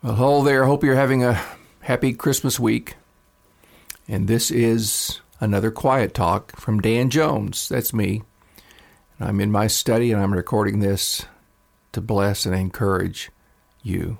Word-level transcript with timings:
Well, 0.00 0.14
hello 0.14 0.44
there. 0.44 0.64
Hope 0.64 0.84
you're 0.84 0.94
having 0.94 1.24
a 1.24 1.42
happy 1.80 2.12
Christmas 2.12 2.60
week. 2.60 2.94
And 4.06 4.28
this 4.28 4.48
is 4.48 5.20
another 5.40 5.72
quiet 5.72 6.14
talk 6.14 6.54
from 6.56 6.80
Dan 6.80 7.10
Jones. 7.10 7.68
That's 7.68 7.92
me. 7.92 8.22
I'm 9.18 9.40
in 9.40 9.50
my 9.50 9.66
study 9.66 10.12
and 10.12 10.22
I'm 10.22 10.32
recording 10.32 10.78
this 10.78 11.26
to 11.90 12.00
bless 12.00 12.46
and 12.46 12.54
encourage 12.54 13.32
you. 13.82 14.18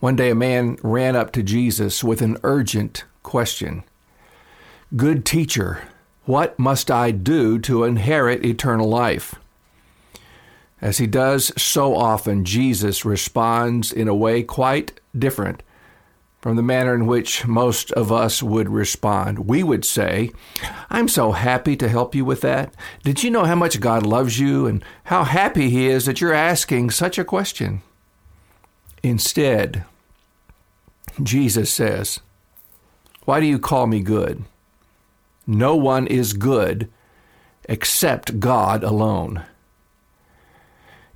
One 0.00 0.16
day 0.16 0.30
a 0.30 0.34
man 0.34 0.78
ran 0.82 1.14
up 1.14 1.30
to 1.32 1.42
Jesus 1.42 2.02
with 2.02 2.22
an 2.22 2.38
urgent 2.42 3.04
question 3.22 3.84
Good 4.96 5.26
teacher, 5.26 5.86
what 6.24 6.58
must 6.58 6.90
I 6.90 7.10
do 7.10 7.58
to 7.58 7.84
inherit 7.84 8.46
eternal 8.46 8.88
life? 8.88 9.34
As 10.80 10.98
he 10.98 11.06
does 11.06 11.52
so 11.60 11.96
often, 11.96 12.44
Jesus 12.44 13.04
responds 13.04 13.92
in 13.92 14.06
a 14.08 14.14
way 14.14 14.42
quite 14.42 15.00
different 15.16 15.62
from 16.40 16.54
the 16.54 16.62
manner 16.62 16.94
in 16.94 17.06
which 17.06 17.46
most 17.46 17.90
of 17.92 18.12
us 18.12 18.42
would 18.42 18.68
respond. 18.68 19.48
We 19.48 19.64
would 19.64 19.84
say, 19.84 20.30
I'm 20.88 21.08
so 21.08 21.32
happy 21.32 21.76
to 21.76 21.88
help 21.88 22.14
you 22.14 22.24
with 22.24 22.42
that. 22.42 22.72
Did 23.02 23.24
you 23.24 23.30
know 23.30 23.44
how 23.44 23.56
much 23.56 23.80
God 23.80 24.06
loves 24.06 24.38
you 24.38 24.66
and 24.66 24.84
how 25.04 25.24
happy 25.24 25.68
He 25.68 25.88
is 25.88 26.06
that 26.06 26.20
you're 26.20 26.32
asking 26.32 26.90
such 26.90 27.18
a 27.18 27.24
question? 27.24 27.82
Instead, 29.02 29.84
Jesus 31.20 31.72
says, 31.72 32.20
Why 33.24 33.40
do 33.40 33.46
you 33.46 33.58
call 33.58 33.88
me 33.88 34.00
good? 34.00 34.44
No 35.44 35.74
one 35.74 36.06
is 36.06 36.34
good 36.34 36.88
except 37.68 38.38
God 38.38 38.84
alone. 38.84 39.44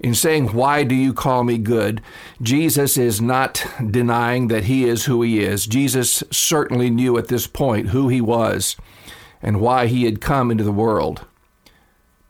In 0.03 0.15
saying, 0.15 0.49
Why 0.49 0.83
do 0.83 0.95
you 0.95 1.15
call 1.15 1.45
me 1.45 1.59
good? 1.59 2.03
Jesus 2.43 2.99
is 2.99 3.21
not 3.21 3.65
denying 3.91 4.49
that 4.49 4.65
he 4.65 4.85
is 4.85 5.05
who 5.05 5.23
he 5.23 5.41
is. 5.41 5.67
Jesus 5.67 6.25
certainly 6.31 6.91
knew 6.91 7.17
at 7.17 7.29
this 7.29 7.47
point 7.47 7.91
who 7.91 8.09
he 8.09 8.21
was 8.21 8.77
and 9.41 9.61
why 9.61 9.87
he 9.87 10.05
had 10.05 10.21
come 10.21 10.51
into 10.51 10.65
the 10.65 10.73
world. 10.73 11.25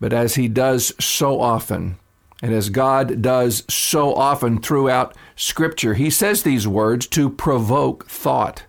But 0.00 0.12
as 0.12 0.34
he 0.34 0.48
does 0.48 0.92
so 1.02 1.41
often, 1.41 1.96
and 2.42 2.52
as 2.52 2.70
God 2.70 3.22
does 3.22 3.62
so 3.72 4.12
often 4.14 4.61
throughout 4.61 5.16
Scripture, 5.36 5.94
he 5.94 6.11
says 6.11 6.42
these 6.42 6.66
words 6.66 7.06
to 7.08 7.30
provoke 7.30 8.08
thought. 8.08 8.64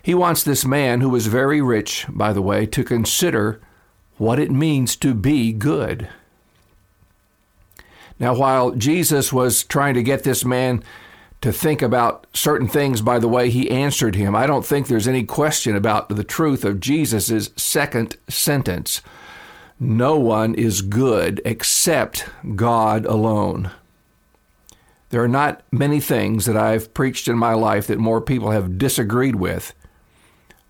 He 0.00 0.14
wants 0.14 0.42
this 0.42 0.64
man, 0.64 1.00
who 1.00 1.14
is 1.16 1.26
very 1.26 1.60
rich, 1.60 2.06
by 2.08 2.32
the 2.32 2.42
way, 2.42 2.66
to 2.66 2.84
consider 2.84 3.60
what 4.16 4.38
it 4.38 4.50
means 4.50 4.96
to 4.96 5.12
be 5.12 5.52
good. 5.52 6.08
Now, 8.18 8.34
while 8.34 8.70
Jesus 8.72 9.32
was 9.32 9.64
trying 9.64 9.94
to 9.94 10.02
get 10.02 10.22
this 10.22 10.44
man 10.44 10.82
to 11.40 11.52
think 11.52 11.82
about 11.82 12.26
certain 12.32 12.68
things 12.68 13.02
by 13.02 13.18
the 13.18 13.28
way 13.28 13.50
he 13.50 13.70
answered 13.70 14.14
him, 14.14 14.34
I 14.34 14.46
don't 14.46 14.64
think 14.64 14.86
there's 14.86 15.08
any 15.08 15.24
question 15.24 15.76
about 15.76 16.08
the 16.08 16.24
truth 16.24 16.64
of 16.64 16.80
Jesus' 16.80 17.50
second 17.56 18.16
sentence. 18.28 19.02
No 19.80 20.16
one 20.16 20.54
is 20.54 20.80
good 20.82 21.42
except 21.44 22.26
God 22.54 23.04
alone. 23.04 23.72
There 25.10 25.22
are 25.22 25.28
not 25.28 25.62
many 25.70 26.00
things 26.00 26.46
that 26.46 26.56
I've 26.56 26.94
preached 26.94 27.28
in 27.28 27.36
my 27.36 27.54
life 27.54 27.86
that 27.88 27.98
more 27.98 28.20
people 28.20 28.50
have 28.50 28.78
disagreed 28.78 29.36
with 29.36 29.74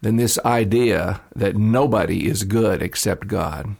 than 0.00 0.16
this 0.16 0.38
idea 0.44 1.20
that 1.34 1.56
nobody 1.56 2.26
is 2.26 2.44
good 2.44 2.82
except 2.82 3.26
God. 3.26 3.76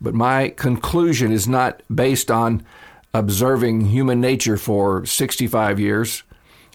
But 0.00 0.14
my 0.14 0.50
conclusion 0.50 1.32
is 1.32 1.48
not 1.48 1.82
based 1.92 2.30
on 2.30 2.64
observing 3.12 3.86
human 3.86 4.20
nature 4.20 4.56
for 4.56 5.04
65 5.04 5.80
years. 5.80 6.22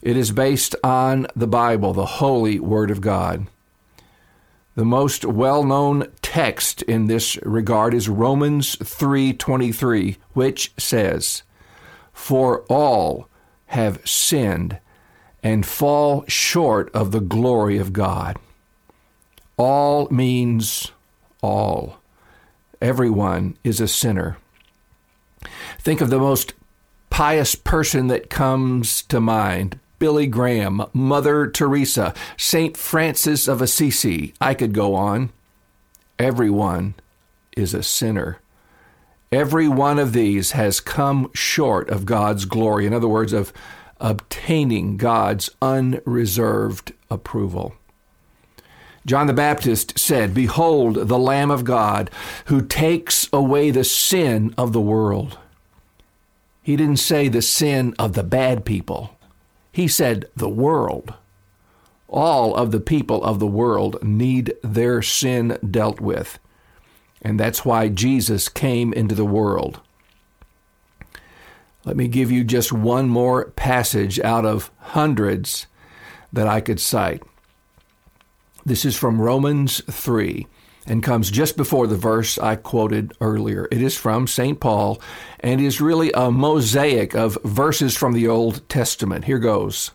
It 0.02 0.18
is 0.18 0.32
based 0.32 0.76
on 0.84 1.28
the 1.36 1.48
Bible, 1.48 1.94
the 1.94 2.06
holy 2.06 2.60
Word 2.60 2.92
of 2.92 3.00
God. 3.00 3.48
The 4.76 4.84
most 4.84 5.24
well-known 5.24 6.08
text 6.22 6.82
in 6.82 7.06
this 7.06 7.38
regard 7.44 7.94
is 7.94 8.10
Romans 8.10 8.76
3:23, 8.84 10.18
which 10.34 10.74
says, 10.78 11.44
"For 12.12 12.62
all 12.62 13.28
have 13.68 14.02
sinned 14.04 14.80
and 15.44 15.66
fall 15.66 16.26
short 16.28 16.90
of 16.94 17.12
the 17.12 17.22
glory 17.22 17.78
of 17.78 17.94
God." 17.94 18.38
All 19.56 20.08
means 20.10 20.92
all. 21.42 22.00
Everyone 22.84 23.58
is 23.64 23.80
a 23.80 23.88
sinner. 23.88 24.38
Think 25.80 26.02
of 26.02 26.10
the 26.10 26.20
most 26.20 26.54
pious 27.10 27.56
person 27.56 28.08
that 28.08 28.30
comes 28.30 29.04
to 29.04 29.22
mind 29.22 29.80
Billy 30.00 30.28
Graham, 30.28 30.84
Mother 30.92 31.48
Teresa, 31.48 32.14
St. 32.36 32.76
Francis 32.76 33.48
of 33.48 33.62
Assisi. 33.62 34.34
I 34.42 34.54
could 34.54 34.74
go 34.74 34.96
on. 34.96 35.32
Everyone 36.20 36.96
is 37.56 37.74
a 37.74 37.84
sinner. 37.84 38.40
Every 39.32 39.70
one 39.70 39.98
of 39.98 40.12
these 40.12 40.52
has 40.52 40.82
come 40.82 41.32
short 41.34 41.90
of 41.90 42.06
God's 42.06 42.44
glory. 42.44 42.86
In 42.86 42.94
other 42.94 43.08
words, 43.08 43.32
of 43.32 43.54
obtaining 44.02 44.98
God's 44.98 45.50
unreserved 45.62 46.92
approval. 47.10 47.76
John 49.06 49.28
the 49.28 49.34
Baptist 49.34 50.00
said, 50.00 50.34
Behold 50.34 51.08
the 51.08 51.20
Lamb 51.20 51.52
of 51.52 51.66
God 51.66 52.10
who 52.46 52.62
takes 52.62 53.28
away 53.34 53.70
the 53.70 53.84
sin 53.84 54.54
of 54.58 54.72
the 54.72 54.82
world. 54.82 55.38
He 56.62 56.78
didn't 56.78 56.98
say 56.98 57.28
the 57.28 57.42
sin 57.42 57.94
of 58.00 58.14
the 58.14 58.24
bad 58.24 58.64
people, 58.64 59.18
he 59.72 59.88
said 59.88 60.30
the 60.36 60.50
world. 60.50 61.14
All 62.08 62.56
of 62.56 62.72
the 62.72 62.80
people 62.80 63.24
of 63.24 63.40
the 63.40 63.48
world 63.48 64.02
need 64.04 64.54
their 64.62 65.02
sin 65.02 65.58
dealt 65.70 66.00
with. 66.00 66.38
And 67.24 67.40
that's 67.40 67.66
why 67.66 67.90
Jesus 67.90 68.50
came 68.50 68.94
into 68.94 69.16
the 69.16 69.26
world. 69.26 69.82
Let 71.86 71.98
me 71.98 72.08
give 72.08 72.32
you 72.32 72.44
just 72.44 72.72
one 72.72 73.10
more 73.10 73.46
passage 73.52 74.20
out 74.20 74.46
of 74.46 74.72
hundreds 74.78 75.66
that 76.32 76.48
I 76.48 76.62
could 76.62 76.80
cite. 76.80 77.24
This 78.66 78.86
is 78.86 78.96
from 78.96 79.20
Romans 79.20 79.82
3 79.92 80.48
and 80.86 81.04
comes 81.04 81.30
just 81.30 81.58
before 81.58 81.86
the 81.86 81.98
verse 81.98 82.38
I 82.38 82.56
quoted 82.56 83.12
earlier. 83.20 83.68
It 83.72 83.82
is 83.82 83.98
from 83.98 84.26
St. 84.26 84.58
Paul 84.58 85.02
and 85.42 85.60
is 85.60 85.82
really 85.82 86.12
a 86.14 86.32
mosaic 86.32 87.14
of 87.14 87.38
verses 87.44 87.98
from 87.98 88.14
the 88.14 88.28
Old 88.28 88.68
Testament. 88.70 89.26
Here 89.26 89.40
goes 89.40 89.92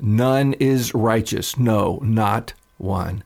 None 0.00 0.54
is 0.54 0.92
righteous, 0.92 1.56
no, 1.56 2.00
not 2.02 2.52
one. 2.78 3.22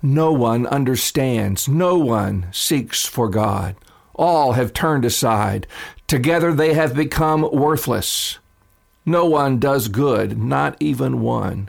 No 0.00 0.32
one 0.32 0.66
understands, 0.66 1.68
no 1.68 1.98
one 1.98 2.46
seeks 2.52 3.04
for 3.04 3.28
God. 3.28 3.76
All 4.14 4.52
have 4.52 4.72
turned 4.72 5.04
aside. 5.04 5.66
Together 6.06 6.54
they 6.54 6.72
have 6.72 6.94
become 6.94 7.42
worthless. 7.52 8.38
No 9.04 9.26
one 9.26 9.58
does 9.58 9.88
good, 9.88 10.38
not 10.38 10.76
even 10.80 11.20
one. 11.20 11.68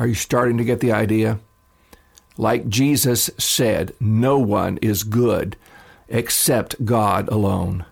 Are 0.00 0.06
you 0.06 0.14
starting 0.14 0.56
to 0.56 0.64
get 0.64 0.80
the 0.80 0.92
idea? 0.92 1.40
Like 2.38 2.70
Jesus 2.70 3.28
said, 3.36 3.92
no 4.00 4.38
one 4.38 4.78
is 4.78 5.04
good 5.04 5.56
except 6.08 6.86
God 6.86 7.28
alone. 7.28 7.84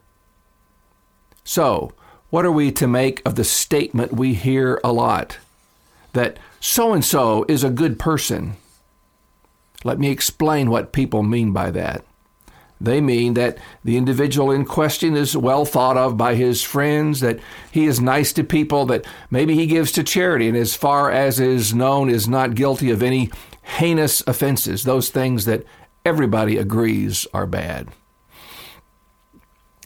So, 1.45 1.93
what 2.31 2.47
are 2.47 2.53
we 2.53 2.73
to 2.73 2.87
make 2.87 3.21
of 3.27 3.35
the 3.35 3.45
statement 3.45 4.15
we 4.15 4.33
hear 4.33 4.81
a 4.83 4.91
lot 4.91 5.37
that 6.15 6.39
so 6.61 6.95
and 6.95 7.05
so 7.05 7.45
is 7.47 7.63
a 7.63 7.71
good 7.71 7.99
person? 7.99 8.57
Let 9.85 9.99
me 9.99 10.11
explain 10.11 10.71
what 10.71 10.93
people 10.93 11.23
mean 11.23 11.53
by 11.53 11.71
that. 11.73 12.05
They 12.81 13.01
mean 13.01 13.35
that 13.35 13.59
the 13.85 13.97
individual 13.97 14.51
in 14.53 14.65
question 14.65 15.17
is 15.17 15.37
well 15.37 15.65
thought 15.65 15.97
of 15.97 16.17
by 16.17 16.37
his 16.37 16.63
friends, 16.63 17.21
that 17.21 17.41
he 17.73 17.87
is 17.87 18.01
nice 18.01 18.33
to 18.35 18.45
people, 18.45 18.87
that 18.87 19.05
maybe 19.31 19.55
he 19.55 19.67
gives 19.67 19.91
to 19.93 20.05
charity, 20.05 20.49
and 20.49 20.57
as 20.57 20.77
far 20.77 21.11
as 21.11 21.41
is 21.41 21.75
known, 21.75 22.09
is 22.09 22.29
not 22.29 22.55
guilty 22.55 22.91
of 22.91 23.03
any 23.03 23.31
heinous 23.63 24.23
offenses, 24.27 24.85
those 24.85 25.11
things 25.11 25.45
that 25.45 25.65
everybody 26.05 26.57
agrees 26.57 27.27
are 27.35 27.47
bad. 27.47 27.89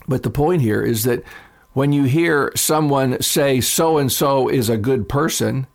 But 0.06 0.22
the 0.22 0.30
point 0.30 0.60
here 0.62 0.82
is 0.82 1.04
that 1.04 1.24
When 1.72 1.92
you 1.92 2.04
hear 2.04 2.52
someone 2.54 3.22
say 3.22 3.62
so 3.62 3.96
and 3.96 4.12
so 4.12 4.48
is 4.48 4.68
a 4.68 4.76
good 4.76 5.08
person, 5.08 5.66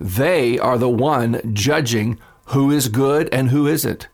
they 0.00 0.58
are 0.58 0.76
the 0.76 0.88
one 0.88 1.54
judging 1.54 2.18
who 2.46 2.72
is 2.72 2.88
good 2.88 3.28
and 3.32 3.50
who 3.50 3.68
isn't. 3.68 4.08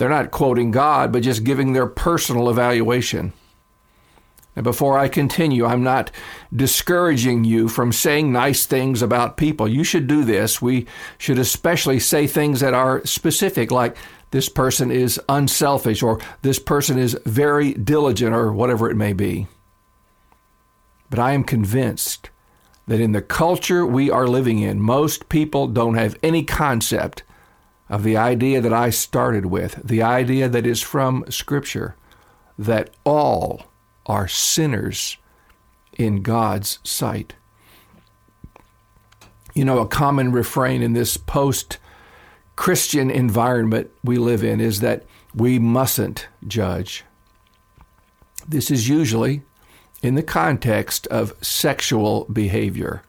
They're 0.00 0.08
not 0.08 0.30
quoting 0.30 0.70
God, 0.70 1.12
but 1.12 1.22
just 1.22 1.44
giving 1.44 1.74
their 1.74 1.86
personal 1.86 2.48
evaluation. 2.48 3.34
And 4.56 4.64
before 4.64 4.98
I 4.98 5.08
continue, 5.08 5.66
I'm 5.66 5.82
not 5.82 6.10
discouraging 6.56 7.44
you 7.44 7.68
from 7.68 7.92
saying 7.92 8.32
nice 8.32 8.64
things 8.64 9.02
about 9.02 9.36
people. 9.36 9.68
You 9.68 9.84
should 9.84 10.06
do 10.06 10.24
this. 10.24 10.62
We 10.62 10.86
should 11.18 11.38
especially 11.38 12.00
say 12.00 12.26
things 12.26 12.60
that 12.60 12.72
are 12.72 13.04
specific, 13.04 13.70
like 13.70 13.94
this 14.30 14.48
person 14.48 14.90
is 14.90 15.20
unselfish 15.28 16.02
or 16.02 16.18
this 16.40 16.58
person 16.58 16.98
is 16.98 17.18
very 17.26 17.74
diligent 17.74 18.34
or 18.34 18.54
whatever 18.54 18.88
it 18.88 18.96
may 18.96 19.12
be. 19.12 19.48
But 21.10 21.18
I 21.18 21.32
am 21.32 21.44
convinced 21.44 22.30
that 22.86 23.00
in 23.00 23.12
the 23.12 23.20
culture 23.20 23.84
we 23.84 24.10
are 24.10 24.26
living 24.26 24.60
in, 24.60 24.80
most 24.80 25.28
people 25.28 25.66
don't 25.66 25.96
have 25.96 26.16
any 26.22 26.42
concept 26.42 27.22
of 27.90 28.04
the 28.04 28.16
idea 28.16 28.60
that 28.60 28.72
I 28.72 28.88
started 28.90 29.46
with, 29.46 29.80
the 29.84 30.02
idea 30.02 30.48
that 30.48 30.64
is 30.64 30.80
from 30.80 31.24
Scripture, 31.28 31.96
that 32.56 32.90
all 33.04 33.64
are 34.06 34.28
sinners 34.28 35.18
in 35.98 36.22
God's 36.22 36.78
sight. 36.84 37.34
You 39.54 39.64
know, 39.64 39.80
a 39.80 39.88
common 39.88 40.30
refrain 40.30 40.80
in 40.82 40.92
this 40.92 41.16
post 41.16 41.78
Christian 42.54 43.10
environment 43.10 43.90
we 44.04 44.18
live 44.18 44.44
in 44.44 44.60
is 44.60 44.80
that 44.80 45.04
we 45.34 45.58
mustn't 45.58 46.28
judge. 46.46 47.04
This 48.46 48.70
is 48.70 48.88
usually 48.88 49.42
in 50.02 50.14
the 50.14 50.22
context 50.22 51.06
of 51.08 51.34
sexual 51.40 52.24
behavior. 52.26 53.02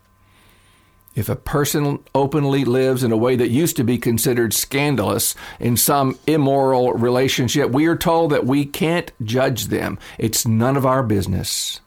If 1.13 1.27
a 1.27 1.35
person 1.35 1.99
openly 2.15 2.63
lives 2.63 3.03
in 3.03 3.11
a 3.11 3.17
way 3.17 3.35
that 3.35 3.49
used 3.49 3.75
to 3.77 3.83
be 3.83 3.97
considered 3.97 4.53
scandalous 4.53 5.35
in 5.59 5.75
some 5.75 6.17
immoral 6.25 6.93
relationship, 6.93 7.69
we 7.69 7.85
are 7.87 7.97
told 7.97 8.31
that 8.31 8.45
we 8.45 8.65
can't 8.65 9.11
judge 9.21 9.65
them. 9.65 9.99
It's 10.17 10.47
none 10.47 10.77
of 10.77 10.85
our 10.85 11.03
business. 11.03 11.81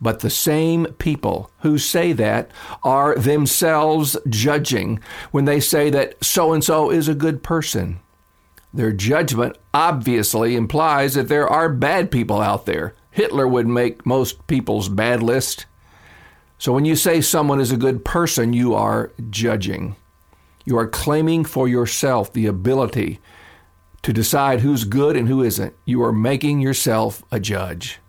But 0.00 0.20
the 0.20 0.30
same 0.30 0.86
people 0.98 1.50
who 1.60 1.78
say 1.78 2.12
that 2.12 2.50
are 2.84 3.16
themselves 3.16 4.16
judging 4.28 5.00
when 5.30 5.46
they 5.46 5.58
say 5.58 5.90
that 5.90 6.22
so 6.22 6.52
and 6.52 6.62
so 6.62 6.90
is 6.90 7.08
a 7.08 7.14
good 7.14 7.42
person. 7.42 7.98
Their 8.72 8.92
judgment 8.92 9.56
obviously 9.72 10.54
implies 10.54 11.14
that 11.14 11.28
there 11.28 11.48
are 11.48 11.70
bad 11.70 12.10
people 12.10 12.40
out 12.40 12.66
there. 12.66 12.94
Hitler 13.10 13.48
would 13.48 13.66
make 13.66 14.06
most 14.06 14.46
people's 14.46 14.88
bad 14.88 15.22
list. 15.22 15.64
So 16.58 16.72
when 16.72 16.84
you 16.84 16.96
say 16.96 17.20
someone 17.20 17.60
is 17.60 17.70
a 17.70 17.76
good 17.76 18.04
person, 18.04 18.52
you 18.52 18.74
are 18.74 19.12
judging. 19.30 19.94
You 20.64 20.76
are 20.76 20.88
claiming 20.88 21.44
for 21.44 21.68
yourself 21.68 22.32
the 22.32 22.46
ability 22.46 23.20
to 24.02 24.12
decide 24.12 24.60
who's 24.60 24.84
good 24.84 25.16
and 25.16 25.28
who 25.28 25.42
isn't. 25.42 25.74
You 25.84 26.02
are 26.02 26.12
making 26.12 26.60
yourself 26.60 27.22
a 27.30 27.38
judge. 27.38 28.00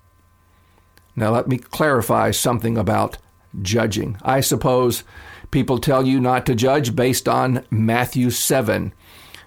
Now, 1.16 1.32
let 1.32 1.48
me 1.48 1.58
clarify 1.58 2.32
something 2.32 2.78
about 2.78 3.18
judging. 3.62 4.18
I 4.24 4.42
suppose 4.42 5.04
people 5.52 5.78
tell 5.78 6.06
you 6.06 6.20
not 6.20 6.46
to 6.48 6.56
judge 6.56 6.96
based 6.96 7.28
on 7.28 7.66
Matthew 7.70 8.30
7, 8.30 8.94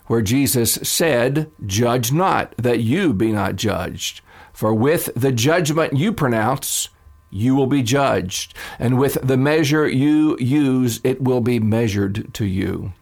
where 0.07 0.23
Jesus 0.23 0.75
said, 0.75 1.51
Judge 1.65 2.13
not, 2.13 2.55
that 2.57 2.81
you 2.81 3.13
be 3.13 3.33
not 3.33 3.57
judged. 3.57 4.21
For 4.53 4.75
with 4.75 5.11
the 5.17 5.33
judgment 5.33 5.97
you 5.97 6.13
pronounce, 6.13 6.89
you 7.35 7.55
will 7.55 7.67
be 7.67 7.83
judged, 7.83 8.55
and 8.79 8.99
with 8.99 9.15
the 9.27 9.39
measure 9.39 9.89
you 9.89 10.37
use, 10.39 11.01
it 11.03 11.23
will 11.23 11.41
be 11.41 11.59
measured 11.59 12.33
to 12.35 12.45
you. 12.45 12.93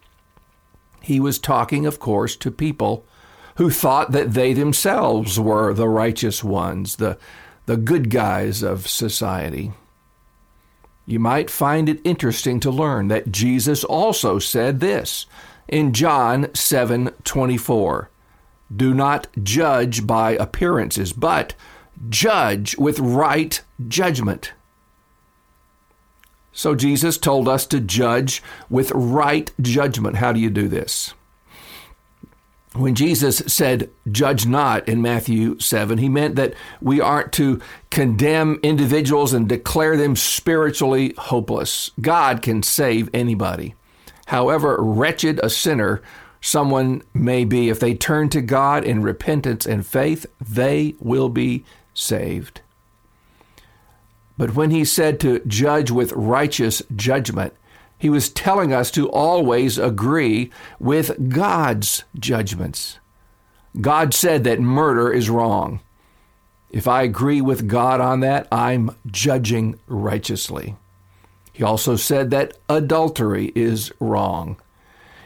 He 1.01 1.19
was 1.19 1.37
talking, 1.37 1.85
of 1.85 1.99
course, 1.99 2.37
to 2.37 2.49
people 2.49 3.05
who 3.57 3.69
thought 3.69 4.13
that 4.13 4.33
they 4.33 4.53
themselves 4.53 5.37
were 5.37 5.73
the 5.73 5.89
righteous 5.89 6.45
ones, 6.45 6.95
the, 6.95 7.17
the 7.65 7.75
good 7.75 8.09
guys 8.09 8.63
of 8.63 8.87
society. 8.87 9.73
You 11.05 11.19
might 11.19 11.49
find 11.49 11.89
it 11.89 11.99
interesting 12.05 12.61
to 12.61 12.71
learn 12.71 13.09
that 13.09 13.31
Jesus 13.33 13.83
also 13.83 14.39
said 14.39 14.79
this 14.79 15.25
in 15.67 15.91
John 15.91 16.45
7:24. 16.53 18.07
Do 18.73 18.93
not 18.93 19.27
judge 19.43 20.07
by 20.07 20.31
appearances, 20.31 21.11
but 21.11 21.53
judge 22.09 22.77
with 22.77 22.99
right 22.99 23.61
judgment. 23.87 24.53
So 26.51 26.75
Jesus 26.75 27.17
told 27.17 27.47
us 27.47 27.65
to 27.67 27.79
judge 27.79 28.43
with 28.69 28.91
right 28.91 29.51
judgment. 29.61 30.17
How 30.17 30.33
do 30.33 30.39
you 30.39 30.49
do 30.49 30.67
this? 30.67 31.13
When 32.73 32.95
Jesus 32.95 33.37
said, 33.47 33.89
judge 34.09 34.45
not 34.45 34.87
in 34.87 35.01
Matthew 35.01 35.59
7, 35.59 35.97
he 35.97 36.07
meant 36.07 36.35
that 36.37 36.53
we 36.81 37.01
aren't 37.01 37.33
to 37.33 37.59
condemn 37.89 38.59
individuals 38.63 39.33
and 39.33 39.47
declare 39.47 39.97
them 39.97 40.15
spiritually 40.15 41.13
hopeless. 41.17 41.91
God 41.99 42.41
can 42.41 42.63
save 42.63 43.09
anybody. 43.13 43.75
However 44.27 44.77
wretched 44.79 45.41
a 45.43 45.49
sinner 45.49 46.01
someone 46.39 47.01
may 47.13 47.43
be, 47.43 47.69
if 47.69 47.81
they 47.81 47.93
turn 47.93 48.29
to 48.29 48.41
God 48.41 48.85
in 48.85 49.01
repentance 49.01 49.65
and 49.65 49.85
faith, 49.85 50.25
they 50.39 50.95
will 50.99 51.29
be 51.29 51.65
saved. 51.93 52.61
But 54.37 54.55
when 54.55 54.71
he 54.71 54.85
said 54.85 55.19
to 55.19 55.39
judge 55.45 55.91
with 55.91 56.11
righteous 56.13 56.81
judgment, 56.95 57.53
he 57.97 58.09
was 58.09 58.29
telling 58.29 58.73
us 58.73 58.89
to 58.91 59.09
always 59.09 59.77
agree 59.77 60.51
with 60.79 61.29
God's 61.29 62.03
judgments. 62.17 62.97
God 63.79 64.13
said 64.13 64.43
that 64.43 64.59
murder 64.59 65.13
is 65.13 65.29
wrong. 65.29 65.81
If 66.71 66.87
I 66.87 67.03
agree 67.03 67.41
with 67.41 67.67
God 67.67 68.01
on 68.01 68.21
that, 68.21 68.47
I'm 68.51 68.95
judging 69.05 69.79
righteously. 69.87 70.75
He 71.53 71.63
also 71.63 71.95
said 71.95 72.31
that 72.31 72.57
adultery 72.69 73.51
is 73.53 73.91
wrong. 73.99 74.57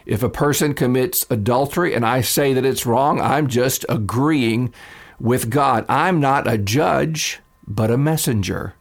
If 0.06 0.22
a 0.22 0.30
person 0.30 0.74
commits 0.74 1.26
adultery 1.30 1.94
and 1.94 2.06
I 2.06 2.22
say 2.22 2.54
that 2.54 2.66
it's 2.66 2.86
wrong, 2.86 3.22
I'm 3.22 3.48
just 3.48 3.86
agreeing 3.88 4.74
with 5.20 5.50
God. 5.50 5.86
I'm 5.90 6.20
not 6.20 6.48
a 6.52 6.58
judge, 6.58 7.40
but 7.68 7.92
a 7.92 7.98
messenger. 7.98 8.76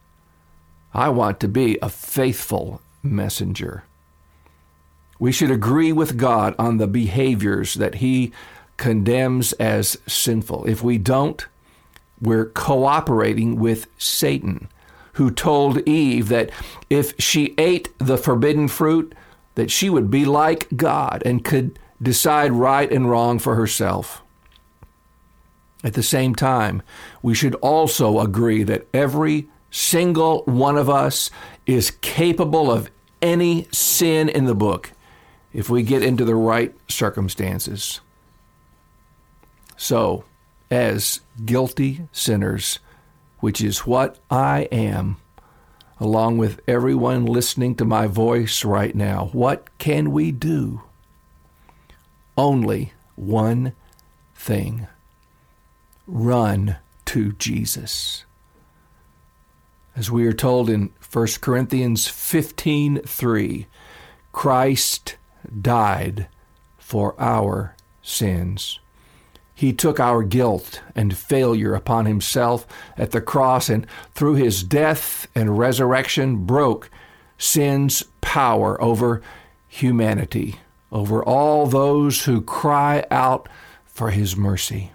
I 0.93 1.09
want 1.09 1.41
to 1.41 1.49
be 1.49 1.79
a 1.83 1.89
faithful 1.89 2.81
messenger. 3.03 3.85
We 5.19 5.33
should 5.33 5.51
agree 5.51 5.93
with 5.93 6.17
God 6.17 6.55
on 6.59 6.79
the 6.79 6.87
behaviors 6.87 7.75
that 7.75 7.97
He 7.97 8.33
condemns 8.77 9.53
as 9.55 9.99
sinful. 10.07 10.67
If 10.67 10.83
we 10.83 10.99
don't, 10.99 11.45
we're 12.21 12.47
cooperating 12.47 13.57
with 13.57 13.87
Satan, 13.99 14.69
who 15.15 15.31
told 15.31 15.87
Eve 15.89 16.29
that 16.29 16.51
if 16.91 17.15
she 17.19 17.55
ate 17.59 17.97
the 17.99 18.19
forbidden 18.19 18.69
fruit, 18.69 19.15
that 19.55 19.71
she 19.71 19.89
would 19.89 20.11
be 20.11 20.25
like 20.25 20.69
God 20.77 21.23
and 21.25 21.45
could 21.45 21.79
decide 22.03 22.53
right 22.53 22.91
and 22.91 23.09
wrong 23.09 23.39
for 23.39 23.55
herself. 23.55 24.23
At 25.85 25.93
the 25.93 26.03
same 26.03 26.35
time, 26.35 26.83
we 27.21 27.35
should 27.35 27.55
also 27.57 28.19
agree 28.19 28.63
that 28.63 28.87
every 28.95 29.49
single 29.71 30.43
one 30.47 30.79
of 30.79 30.89
us 30.89 31.31
is 31.67 31.91
capable 32.01 32.73
of 32.73 32.91
any 33.21 33.69
sin 33.71 34.31
in 34.31 34.47
the 34.47 34.55
book 34.55 34.93
if 35.53 35.69
we 35.69 35.83
get 35.83 36.03
into 36.03 36.25
the 36.25 36.35
right 36.35 36.75
circumstances. 36.89 38.01
So, 39.77 40.25
as 40.71 41.21
guilty 41.45 42.09
sinners, 42.13 42.79
which 43.41 43.61
is 43.61 43.81
what 43.81 44.19
I 44.31 44.63
am, 44.73 45.19
along 46.01 46.39
with 46.39 46.61
everyone 46.67 47.27
listening 47.27 47.75
to 47.75 47.85
my 47.85 48.07
voice 48.07 48.65
right 48.65 48.95
now, 48.95 49.29
what 49.33 49.77
can 49.77 50.13
we 50.13 50.33
do? 50.33 50.81
Only 52.39 52.95
one 53.17 53.75
thing 54.35 54.87
run 56.07 56.77
to 57.07 57.33
Jesus. 57.33 58.25
As 59.97 60.11
we 60.11 60.27
are 60.27 60.33
told 60.33 60.69
in 60.69 60.91
1 61.01 61.41
Corinthians 61.41 62.09
15:3, 62.09 63.67
Christ 64.33 65.17
died 65.61 66.29
for 66.79 67.15
our 67.19 67.77
sins. 68.03 68.81
He 69.55 69.73
took 69.73 70.01
our 70.01 70.25
guilt 70.25 70.83
and 70.97 71.17
failure 71.17 71.75
upon 71.75 72.07
himself 72.07 72.67
at 72.99 73.13
the 73.13 73.21
cross 73.21 73.69
and 73.69 73.87
through 74.15 74.35
his 74.35 74.65
death 74.65 75.29
and 75.35 75.57
resurrection 75.59 76.45
broke 76.45 76.91
sin's 77.39 78.03
power 78.21 78.81
over 78.83 79.23
humanity, 79.69 80.57
over 80.91 81.25
all 81.25 81.67
those 81.67 82.25
who 82.25 82.41
cry 82.41 83.05
out 83.13 83.49
for 83.85 84.11
his 84.11 84.37
mercy. 84.37 84.91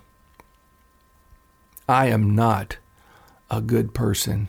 I 1.89 2.05
am 2.07 2.35
not 2.35 2.77
a 3.49 3.61
good 3.61 3.93
person. 3.93 4.47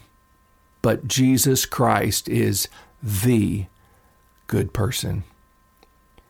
but 0.82 1.06
Jesus 1.06 1.66
Christ 1.66 2.28
is 2.28 2.68
the 3.02 3.66
good 4.47 4.73
person. 4.73 5.25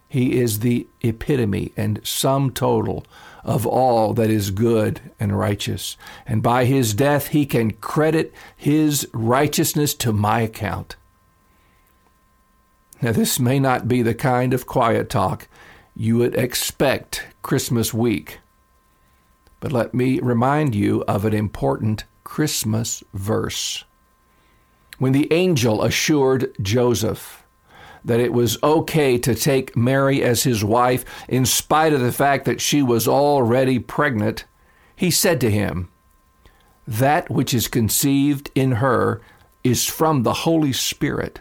He 0.09 0.41
is 0.41 0.59
the 0.59 0.89
epitome 1.03 1.73
and 1.77 2.01
sum 2.05 2.51
total 2.51 3.05
of 3.45 3.65
all 3.67 4.13
that 4.15 4.29
is 4.29 4.51
good 4.51 5.01
and 5.21 5.39
righteous. 5.39 5.97
And 6.27 6.43
by 6.43 6.65
his 6.65 6.95
death, 6.95 7.29
he 7.29 7.47
can 7.47 7.73
credit 7.75 8.33
his 8.57 9.09
righteousness 9.13 9.95
to 9.95 10.13
my 10.13 10.41
account. 10.41 10.97
Now, 13.01 13.13
this 13.13 13.39
may 13.39 13.59
not 13.59 13.89
be 13.89 14.03
the 14.03 14.15
kind 14.15 14.53
of 14.53 14.67
quiet 14.67 15.09
talk 15.09 15.49
you 15.97 16.19
would 16.19 16.35
expect 16.35 17.27
Christmas 17.43 17.95
week, 17.95 18.41
but 19.61 19.73
let 19.73 19.95
me 19.95 20.19
remind 20.21 20.75
you 20.75 21.05
of 21.07 21.25
an 21.25 21.35
important 21.35 22.05
Christmas 22.25 23.05
verse. 23.15 23.85
When 24.99 25.13
the 25.13 25.33
angel 25.33 25.83
assured 25.83 26.55
Joseph 26.61 27.45
that 28.05 28.21
it 28.21 28.33
was 28.33 28.63
okay 28.63 29.19
to 29.19 29.35
take 29.35 29.77
Mary 29.77 30.23
as 30.23 30.43
his 30.43 30.65
wife 30.65 31.05
in 31.29 31.45
spite 31.45 31.93
of 31.93 32.01
the 32.01 32.13
fact 32.13 32.47
that 32.47 32.61
she 32.61 32.83
was 32.83 33.07
already 33.07 33.79
pregnant, 33.79 34.45
he 34.97 35.11
said 35.11 35.41
to 35.43 35.51
him, 35.51 35.89
That 36.87 37.31
which 37.31 37.53
is 37.53 37.69
conceived 37.69 38.51
in 38.55 38.73
her 38.73 39.21
is 39.63 39.87
from 39.87 40.23
the 40.23 40.33
Holy 40.33 40.73
Spirit 40.73 41.41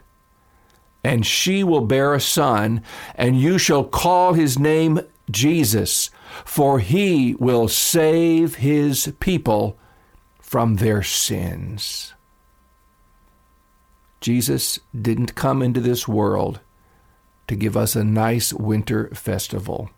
and 1.03 1.25
she 1.25 1.63
will 1.63 1.81
bear 1.81 2.13
a 2.13 2.21
son, 2.21 2.83
and 3.15 3.39
you 3.39 3.57
shall 3.57 3.83
call 3.83 4.33
his 4.33 4.59
name 4.59 4.99
Jesus, 5.29 6.09
for 6.45 6.79
he 6.79 7.35
will 7.35 7.67
save 7.67 8.55
his 8.55 9.13
people 9.19 9.77
from 10.39 10.75
their 10.75 11.03
sins. 11.03 12.13
Jesus 14.21 14.79
didn't 14.99 15.35
come 15.35 15.61
into 15.61 15.79
this 15.79 16.07
world 16.07 16.59
to 17.47 17.55
give 17.55 17.77
us 17.77 17.95
a 17.95 18.03
nice 18.03 18.53
winter 18.53 19.09
festival. 19.09 19.89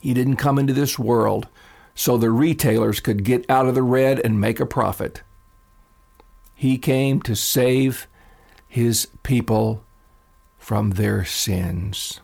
He 0.00 0.14
didn't 0.14 0.36
come 0.36 0.58
into 0.58 0.72
this 0.72 0.98
world 0.98 1.48
so 1.94 2.16
the 2.16 2.30
retailers 2.30 3.00
could 3.00 3.24
get 3.24 3.48
out 3.50 3.66
of 3.66 3.74
the 3.74 3.82
red 3.82 4.18
and 4.20 4.40
make 4.40 4.60
a 4.60 4.66
profit. 4.66 5.22
He 6.54 6.78
came 6.78 7.20
to 7.22 7.34
save 7.36 8.06
his 8.66 9.08
people 9.22 9.84
from 10.58 10.90
their 10.90 11.24
sins. 11.24 12.20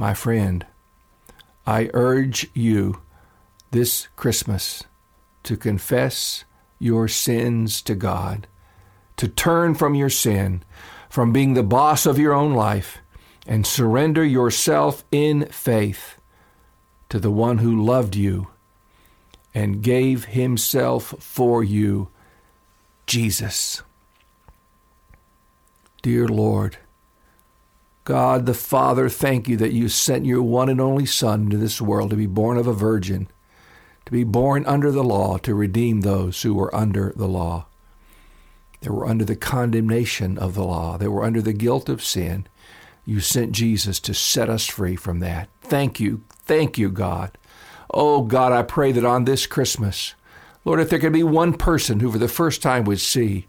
My 0.00 0.14
friend, 0.14 0.64
I 1.66 1.90
urge 1.92 2.48
you 2.54 3.02
this 3.70 4.08
Christmas 4.16 4.84
to 5.42 5.58
confess 5.58 6.44
your 6.78 7.06
sins 7.06 7.82
to 7.82 7.94
God, 7.94 8.46
to 9.18 9.28
turn 9.28 9.74
from 9.74 9.94
your 9.94 10.08
sin, 10.08 10.62
from 11.10 11.34
being 11.34 11.52
the 11.52 11.62
boss 11.62 12.06
of 12.06 12.18
your 12.18 12.32
own 12.32 12.54
life, 12.54 12.96
and 13.46 13.66
surrender 13.66 14.24
yourself 14.24 15.04
in 15.12 15.44
faith 15.48 16.18
to 17.10 17.18
the 17.18 17.30
one 17.30 17.58
who 17.58 17.84
loved 17.84 18.16
you 18.16 18.48
and 19.52 19.82
gave 19.82 20.24
himself 20.24 21.14
for 21.18 21.62
you, 21.62 22.08
Jesus. 23.06 23.82
Dear 26.00 26.26
Lord, 26.26 26.78
God 28.10 28.44
the 28.44 28.54
Father, 28.54 29.08
thank 29.08 29.46
you 29.46 29.56
that 29.58 29.72
you 29.72 29.88
sent 29.88 30.26
your 30.26 30.42
one 30.42 30.68
and 30.68 30.80
only 30.80 31.06
Son 31.06 31.42
into 31.42 31.56
this 31.56 31.80
world 31.80 32.10
to 32.10 32.16
be 32.16 32.26
born 32.26 32.56
of 32.56 32.66
a 32.66 32.72
virgin, 32.72 33.28
to 34.04 34.10
be 34.10 34.24
born 34.24 34.66
under 34.66 34.90
the 34.90 35.04
law, 35.04 35.38
to 35.38 35.54
redeem 35.54 36.00
those 36.00 36.42
who 36.42 36.52
were 36.52 36.74
under 36.74 37.12
the 37.14 37.28
law. 37.28 37.66
They 38.80 38.90
were 38.90 39.06
under 39.06 39.24
the 39.24 39.36
condemnation 39.36 40.38
of 40.38 40.56
the 40.56 40.64
law, 40.64 40.98
they 40.98 41.06
were 41.06 41.22
under 41.22 41.40
the 41.40 41.52
guilt 41.52 41.88
of 41.88 42.02
sin. 42.02 42.48
You 43.04 43.20
sent 43.20 43.52
Jesus 43.52 44.00
to 44.00 44.12
set 44.12 44.50
us 44.50 44.66
free 44.66 44.96
from 44.96 45.20
that. 45.20 45.48
Thank 45.60 46.00
you. 46.00 46.24
Thank 46.30 46.78
you, 46.78 46.90
God. 46.90 47.38
Oh, 47.94 48.22
God, 48.22 48.50
I 48.50 48.62
pray 48.62 48.90
that 48.90 49.04
on 49.04 49.24
this 49.24 49.46
Christmas, 49.46 50.16
Lord, 50.64 50.80
if 50.80 50.90
there 50.90 50.98
could 50.98 51.12
be 51.12 51.22
one 51.22 51.52
person 51.52 52.00
who 52.00 52.10
for 52.10 52.18
the 52.18 52.26
first 52.26 52.60
time 52.60 52.82
would 52.86 53.00
see 53.00 53.46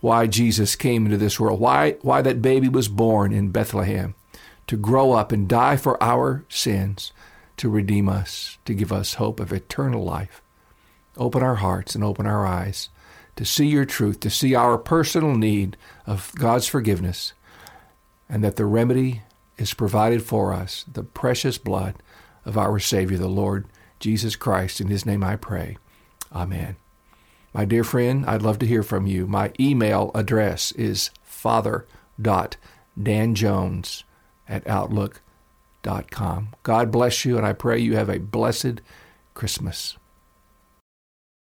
why 0.00 0.26
Jesus 0.26 0.76
came 0.76 1.06
into 1.06 1.16
this 1.16 1.40
world, 1.40 1.60
why, 1.60 1.92
why 2.02 2.22
that 2.22 2.42
baby 2.42 2.68
was 2.68 2.88
born 2.88 3.32
in 3.32 3.50
Bethlehem, 3.50 4.14
to 4.66 4.76
grow 4.76 5.12
up 5.12 5.32
and 5.32 5.48
die 5.48 5.76
for 5.76 6.02
our 6.02 6.44
sins, 6.48 7.12
to 7.56 7.68
redeem 7.68 8.08
us, 8.08 8.58
to 8.64 8.74
give 8.74 8.92
us 8.92 9.14
hope 9.14 9.40
of 9.40 9.52
eternal 9.52 10.04
life. 10.04 10.42
Open 11.16 11.42
our 11.42 11.56
hearts 11.56 11.94
and 11.94 12.04
open 12.04 12.26
our 12.26 12.46
eyes 12.46 12.90
to 13.36 13.44
see 13.44 13.66
your 13.66 13.84
truth, 13.84 14.20
to 14.20 14.30
see 14.30 14.54
our 14.54 14.76
personal 14.78 15.34
need 15.34 15.76
of 16.06 16.32
God's 16.36 16.66
forgiveness, 16.66 17.34
and 18.28 18.42
that 18.42 18.56
the 18.56 18.64
remedy 18.64 19.22
is 19.58 19.74
provided 19.74 20.22
for 20.22 20.52
us, 20.52 20.84
the 20.90 21.02
precious 21.02 21.58
blood 21.58 21.94
of 22.44 22.58
our 22.58 22.78
Savior, 22.78 23.18
the 23.18 23.28
Lord 23.28 23.66
Jesus 24.00 24.36
Christ. 24.36 24.80
In 24.80 24.88
his 24.88 25.06
name 25.06 25.22
I 25.22 25.36
pray. 25.36 25.76
Amen. 26.32 26.76
My 27.56 27.64
dear 27.64 27.82
friend, 27.84 28.26
I'd 28.26 28.42
love 28.42 28.58
to 28.58 28.66
hear 28.66 28.82
from 28.82 29.06
you. 29.06 29.26
My 29.26 29.50
email 29.58 30.10
address 30.14 30.72
is 30.72 31.08
father.danjones 31.22 34.02
at 34.46 34.68
outlook.com. 34.68 36.48
God 36.62 36.92
bless 36.92 37.24
you, 37.24 37.38
and 37.38 37.46
I 37.46 37.54
pray 37.54 37.78
you 37.78 37.96
have 37.96 38.10
a 38.10 38.18
blessed 38.18 38.82
Christmas. 39.32 39.96